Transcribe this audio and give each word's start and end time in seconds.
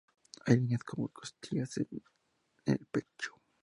Hay 0.47 0.55
líneas 0.57 0.83
como 0.83 1.05
las 1.13 1.31
costillas 1.31 1.77
en 1.77 1.87
el 2.65 2.87
pecho. 2.87 3.39